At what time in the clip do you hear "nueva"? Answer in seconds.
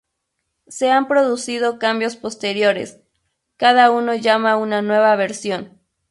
4.81-5.15